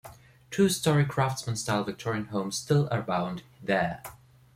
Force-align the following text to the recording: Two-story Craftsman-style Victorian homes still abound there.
Two-story 0.49 1.05
Craftsman-style 1.05 1.83
Victorian 1.83 2.25
homes 2.29 2.57
still 2.57 2.87
abound 2.87 3.43
there. 3.61 4.01